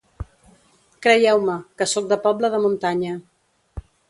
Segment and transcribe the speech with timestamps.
[1.07, 3.15] Creieu-me, que sóc de poble de muntanya.